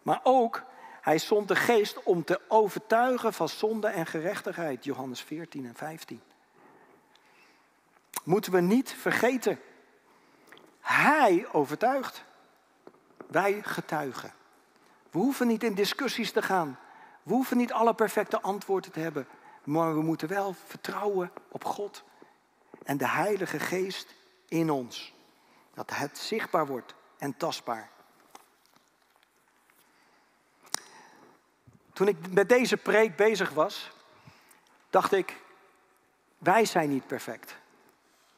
[0.02, 0.62] Maar ook,
[1.00, 4.84] hij zond de Geest om te overtuigen van zonde en gerechtigheid.
[4.84, 6.20] Johannes 14 en 15.
[8.24, 9.60] Moeten we niet vergeten.
[10.80, 12.24] Hij overtuigt.
[13.26, 14.32] Wij getuigen.
[15.10, 16.78] We hoeven niet in discussies te gaan.
[17.22, 19.26] We hoeven niet alle perfecte antwoorden te hebben.
[19.64, 22.04] Maar we moeten wel vertrouwen op God
[22.88, 24.14] en de Heilige Geest
[24.48, 25.14] in ons.
[25.74, 27.90] Dat het zichtbaar wordt en tastbaar.
[31.92, 33.90] Toen ik met deze preek bezig was,
[34.90, 35.40] dacht ik,
[36.38, 37.56] wij zijn niet perfect.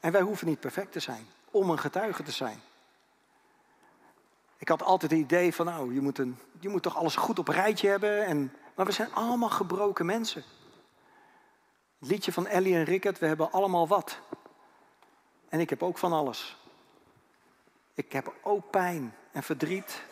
[0.00, 2.60] En wij hoeven niet perfect te zijn om een getuige te zijn.
[4.56, 7.38] Ik had altijd het idee van, nou, je moet, een, je moet toch alles goed
[7.38, 8.24] op een rijtje hebben.
[8.26, 10.44] En, maar we zijn allemaal gebroken mensen.
[11.98, 14.20] Het liedje van Ellie en Rickert, we hebben allemaal wat.
[15.50, 16.56] En ik heb ook van alles.
[17.94, 20.02] Ik heb ook pijn en verdriet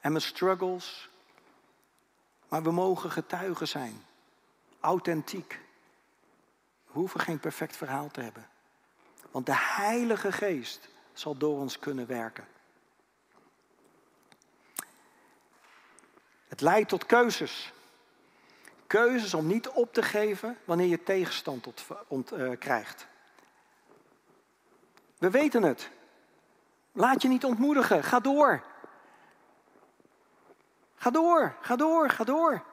[0.00, 1.08] en mijn struggles.
[2.48, 4.04] Maar we mogen getuigen zijn.
[4.80, 5.60] Authentiek.
[6.86, 8.48] We hoeven geen perfect verhaal te hebben.
[9.30, 12.46] Want de Heilige Geest zal door ons kunnen werken.
[16.48, 17.72] Het leidt tot keuzes.
[18.86, 23.06] Keuzes om niet op te geven wanneer je tegenstand tot, ont, uh, krijgt.
[25.18, 25.90] We weten het.
[26.92, 28.04] Laat je niet ontmoedigen.
[28.04, 28.64] Ga door.
[30.94, 32.64] Ga door, ga door, ga door.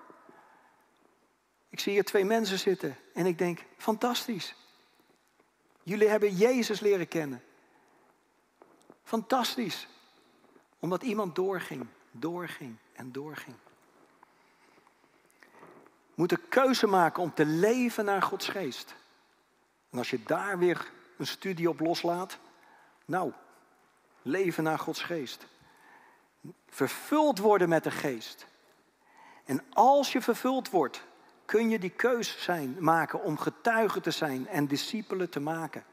[1.70, 4.56] Ik zie hier twee mensen zitten en ik denk, fantastisch.
[5.84, 7.44] Jullie hebben Jezus leren kennen.
[9.04, 9.88] Fantastisch.
[10.80, 13.56] Omdat iemand doorging, doorging en doorging.
[16.16, 18.96] We moeten keuze maken om te leven naar Gods geest.
[19.90, 22.38] En als je daar weer een studie op loslaat,
[23.06, 23.32] nou,
[24.22, 25.46] leven naar Gods geest.
[26.70, 28.48] Vervuld worden met de geest.
[29.46, 31.04] En als je vervuld wordt,
[31.46, 35.84] kun je die keus zijn, maken om getuige te zijn en discipelen te maken.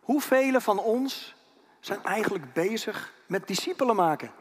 [0.00, 1.34] Hoeveel van ons
[1.80, 4.32] zijn eigenlijk bezig met discipelen maken?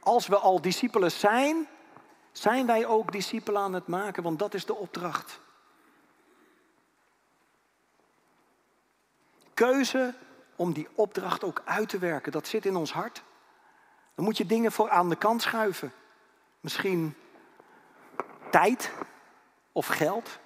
[0.00, 1.68] Als we al discipelen zijn,
[2.32, 5.40] zijn wij ook discipelen aan het maken, want dat is de opdracht.
[9.54, 10.14] Keuze
[10.56, 13.22] om die opdracht ook uit te werken, dat zit in ons hart.
[14.14, 15.92] Dan moet je dingen voor aan de kant schuiven.
[16.60, 17.14] Misschien
[18.50, 18.90] tijd
[19.72, 20.38] of geld.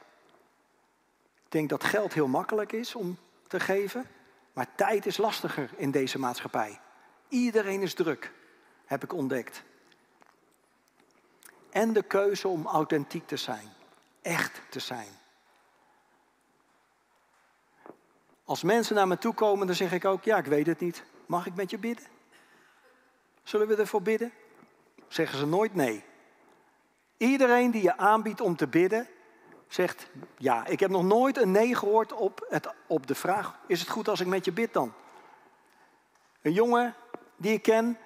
[1.44, 4.06] Ik denk dat geld heel makkelijk is om te geven,
[4.52, 6.80] maar tijd is lastiger in deze maatschappij.
[7.28, 8.32] Iedereen is druk
[8.84, 9.62] heb ik ontdekt.
[11.70, 13.68] En de keuze om authentiek te zijn,
[14.22, 15.08] echt te zijn.
[18.46, 21.04] Als mensen naar me toe komen, dan zeg ik ook, ja, ik weet het niet.
[21.26, 22.04] Mag ik met je bidden?
[23.42, 24.32] Zullen we ervoor bidden?
[25.08, 26.04] Zeggen ze nooit nee.
[27.16, 29.08] Iedereen die je aanbiedt om te bidden,
[29.68, 30.66] zegt ja.
[30.66, 34.08] Ik heb nog nooit een nee gehoord op, het, op de vraag: is het goed
[34.08, 34.92] als ik met je bid dan?
[36.42, 36.94] Een jongen
[37.36, 37.98] die ik ken,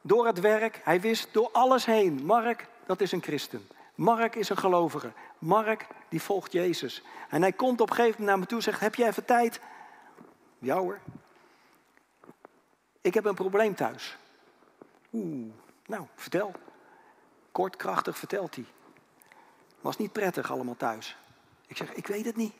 [0.00, 3.68] door het werk, hij wist door alles heen: Mark, dat is een christen.
[4.00, 5.12] Mark is een gelovige.
[5.38, 7.02] Mark, die volgt Jezus.
[7.28, 9.24] En hij komt op een gegeven moment naar me toe en zegt: Heb je even
[9.24, 9.60] tijd?
[10.58, 10.98] Ja hoor.
[13.00, 14.16] Ik heb een probleem thuis.
[15.12, 15.52] Oeh,
[15.86, 16.52] nou, vertel.
[17.52, 18.64] Kort, krachtig vertelt hij.
[19.80, 21.16] Was niet prettig allemaal thuis.
[21.66, 22.54] Ik zeg, ik weet het niet.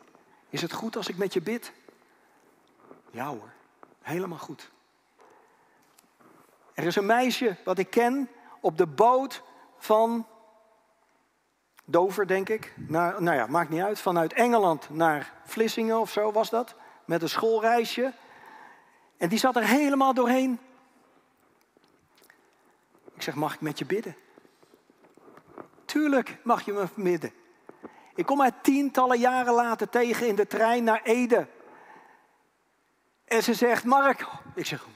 [0.49, 1.73] Is het goed als ik met je bid?
[3.11, 3.53] Ja hoor,
[4.03, 4.71] helemaal goed.
[6.75, 8.29] Er is een meisje wat ik ken
[8.61, 9.43] op de boot
[9.79, 10.27] van
[11.91, 12.73] Dover, denk ik.
[12.77, 14.01] Nou ja, maakt niet uit.
[14.01, 16.75] Vanuit Engeland naar Vlissingen of zo was dat.
[17.05, 18.13] Met een schoolreisje.
[19.17, 20.59] En die zat er helemaal doorheen.
[23.15, 24.17] Ik zeg, mag ik met je bidden?
[25.85, 27.33] Tuurlijk mag je me bidden.
[28.15, 31.47] Ik kom haar tientallen jaren later tegen in de trein naar Ede.
[33.25, 34.27] En ze zegt, Mark.
[34.55, 34.87] Ik zeg,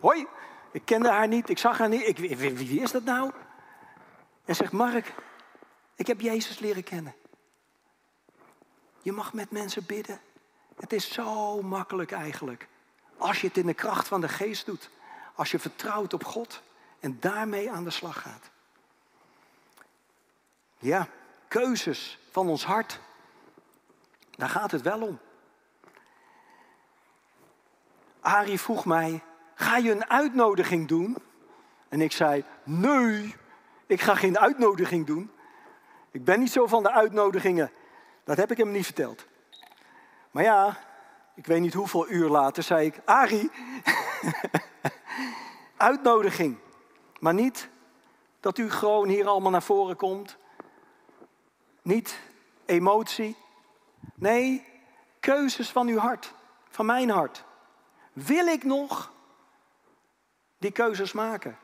[0.00, 0.26] hoi.
[0.72, 2.06] Ik kende haar niet, ik zag haar niet.
[2.08, 3.30] Ik, wie, wie is dat nou?
[4.44, 5.14] En zegt, Mark,
[5.94, 7.14] ik heb Jezus leren kennen.
[9.02, 10.20] Je mag met mensen bidden.
[10.76, 12.68] Het is zo makkelijk eigenlijk.
[13.16, 14.90] Als je het in de kracht van de geest doet.
[15.34, 16.62] Als je vertrouwt op God
[17.00, 18.50] en daarmee aan de slag gaat.
[20.78, 21.08] Ja,
[21.48, 23.00] keuzes van ons hart.
[24.30, 25.18] Daar gaat het wel om.
[28.20, 29.22] Arie vroeg mij,
[29.54, 31.16] ga je een uitnodiging doen?
[31.88, 33.34] En ik zei, nee,
[33.86, 35.30] ik ga geen uitnodiging doen.
[36.14, 37.70] Ik ben niet zo van de uitnodigingen.
[38.24, 39.26] Dat heb ik hem niet verteld.
[40.30, 40.78] Maar ja,
[41.34, 43.50] ik weet niet hoeveel uur later zei ik, Arie,
[45.76, 46.58] uitnodiging.
[47.20, 47.68] Maar niet
[48.40, 50.36] dat u gewoon hier allemaal naar voren komt.
[51.82, 52.18] Niet
[52.64, 53.36] emotie.
[54.14, 54.64] Nee,
[55.20, 56.34] keuzes van uw hart,
[56.68, 57.44] van mijn hart.
[58.12, 59.12] Wil ik nog
[60.58, 61.58] die keuzes maken?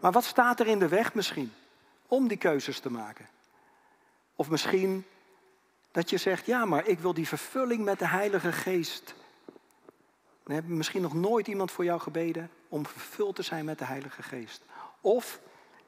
[0.00, 1.52] Maar wat staat er in de weg misschien
[2.06, 3.28] om die keuzes te maken?
[4.40, 5.06] Of misschien
[5.90, 9.14] dat je zegt, ja, maar ik wil die vervulling met de Heilige Geest.
[10.44, 14.22] Dan misschien nog nooit iemand voor jou gebeden om vervuld te zijn met de Heilige
[14.22, 14.64] Geest.
[15.00, 15.40] Of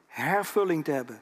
[0.07, 1.21] hervulling te hebben.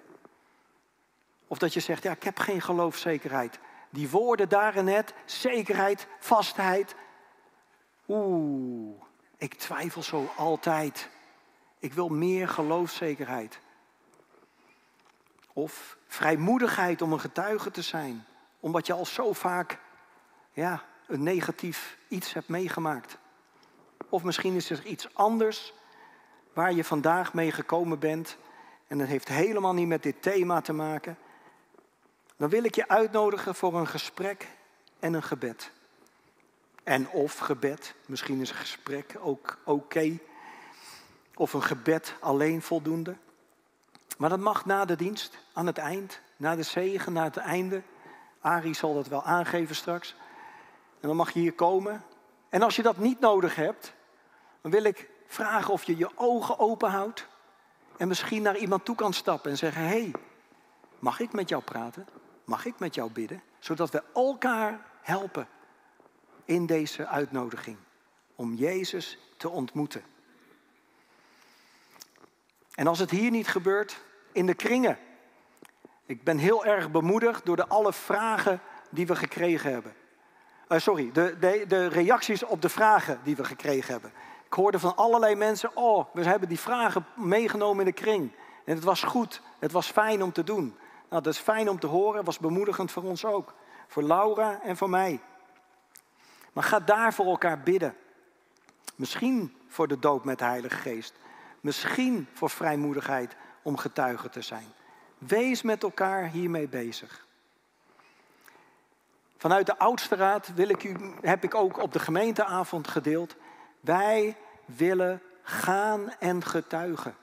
[1.48, 3.60] Of dat je zegt, ja, ik heb geen geloofzekerheid.
[3.90, 6.96] Die woorden daarin net, zekerheid, vastheid.
[8.08, 9.02] Oeh,
[9.38, 11.10] ik twijfel zo altijd.
[11.80, 13.60] Ik wil meer geloofzekerheid.
[15.54, 18.26] Of vrijmoedigheid om een getuige te zijn.
[18.60, 19.80] Omdat je al zo vaak
[20.52, 23.18] ja, een negatief iets hebt meegemaakt.
[24.10, 25.74] Of misschien is er iets anders
[26.54, 28.38] waar je vandaag mee gekomen bent.
[28.88, 31.18] En dat heeft helemaal niet met dit thema te maken.
[32.38, 34.48] Dan wil ik je uitnodigen voor een gesprek
[35.00, 35.72] en een gebed.
[36.84, 40.18] En of gebed, misschien is een gesprek ook oké.
[41.36, 43.16] Of een gebed alleen voldoende.
[44.18, 47.82] Maar dat mag na de dienst, aan het eind, na de zegen, na het einde.
[48.42, 50.16] Arie zal dat wel aangeven straks.
[51.00, 52.04] En dan mag je hier komen.
[52.50, 53.94] En als je dat niet nodig hebt,
[54.62, 57.28] dan wil ik vragen of je je ogen open houdt.
[57.98, 60.14] En misschien naar iemand toe kan stappen en zeggen: Hé, hey,
[61.00, 62.08] mag ik met jou praten?
[62.46, 63.44] Mag ik met jou bidden?
[63.60, 65.48] Zodat we elkaar helpen
[66.46, 67.78] in deze uitnodiging
[68.36, 70.04] om Jezus te ontmoeten.
[72.82, 74.02] En als het hier niet gebeurt,
[74.32, 74.98] in de kringen.
[76.06, 79.94] Ik ben heel erg bemoedigd door de alle vragen die we gekregen hebben.
[80.70, 84.12] Uh, sorry, de, de, de reacties op de vragen die we gekregen hebben.
[84.46, 88.32] Ik hoorde van allerlei mensen, oh, we hebben die vragen meegenomen in de kring.
[88.66, 90.78] En het was goed, het was fijn om te doen.
[91.10, 93.54] Nou, dat is fijn om te horen, was bemoedigend voor ons ook.
[93.88, 95.20] Voor Laura en voor mij.
[96.54, 97.96] Maar ga daar voor elkaar bidden.
[98.96, 101.14] Misschien voor de doop met de Heilige Geest.
[101.62, 104.68] Misschien voor vrijmoedigheid om getuige te zijn.
[105.18, 107.26] Wees met elkaar hiermee bezig.
[109.38, 113.36] Vanuit de oudste raad wil ik u, heb ik ook op de gemeenteavond gedeeld.
[113.80, 117.16] Wij willen gaan en getuigen.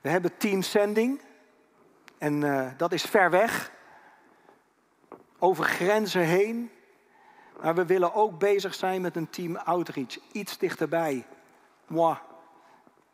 [0.00, 1.20] We hebben team sending.
[2.18, 3.70] En uh, dat is ver weg.
[5.38, 6.70] Over grenzen heen.
[7.62, 10.18] Maar we willen ook bezig zijn met een team outreach.
[10.32, 11.26] Iets dichterbij.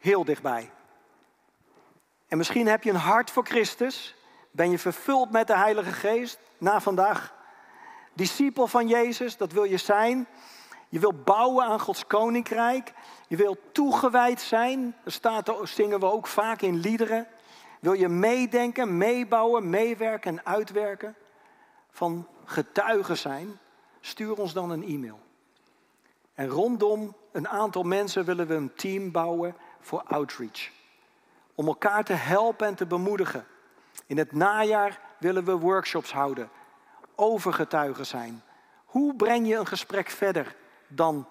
[0.02, 0.70] Heel dichtbij.
[2.28, 4.14] En misschien heb je een hart voor Christus.
[4.50, 7.34] Ben je vervuld met de Heilige Geest na vandaag.
[8.12, 10.26] Discipel van Jezus, dat wil je zijn.
[10.88, 12.92] Je wil bouwen aan Gods koninkrijk.
[13.28, 14.96] Je wil toegewijd zijn.
[15.04, 17.26] Dat staat, zingen we ook vaak in liederen.
[17.80, 21.14] Wil je meedenken, meebouwen, meewerken en uitwerken
[21.90, 23.58] van getuigen zijn?
[24.00, 25.20] Stuur ons dan een e-mail.
[26.34, 30.70] En rondom een aantal mensen willen we een team bouwen voor outreach.
[31.54, 33.46] Om elkaar te helpen en te bemoedigen.
[34.06, 36.50] In het najaar willen we workshops houden
[37.14, 38.42] over getuigen zijn.
[38.84, 40.56] Hoe breng je een gesprek verder
[40.88, 41.26] dan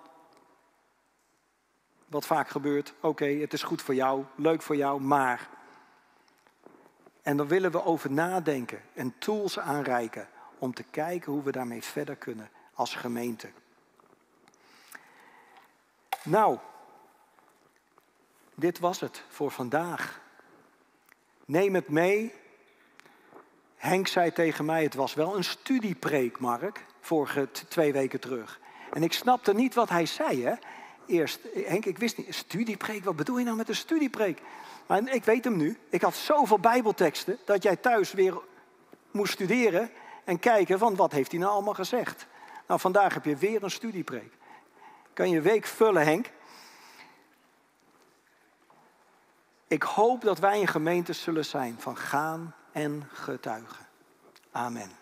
[2.08, 2.94] wat vaak gebeurt?
[3.00, 5.50] Oké, het is goed voor jou, leuk voor jou, maar.
[7.22, 10.28] En dan willen we over nadenken en tools aanreiken
[10.58, 13.50] om te kijken hoe we daarmee verder kunnen als gemeente.
[16.24, 16.58] Nou,
[18.56, 20.22] dit was het voor vandaag.
[21.46, 22.34] Neem het mee.
[23.76, 28.60] Henk zei tegen mij, het was wel een studiepreek, Mark, vorige twee weken terug.
[28.94, 30.54] En ik snapte niet wat hij zei, hè.
[31.06, 34.42] Eerst, Henk, ik wist niet, studiepreek, wat bedoel je nou met een studiepreek?
[34.88, 35.78] Maar ik weet hem nu.
[35.90, 38.42] Ik had zoveel bijbelteksten dat jij thuis weer
[39.12, 39.92] moest studeren
[40.24, 42.28] en kijken van wat heeft hij nou allemaal gezegd.
[42.68, 44.34] Nou, vandaag heb je weer een studiepreek.
[45.14, 46.32] Kan je week vullen, Henk.
[49.72, 53.86] Ik hoop dat wij een gemeente zullen zijn van gaan en getuigen.
[54.52, 55.01] Amen.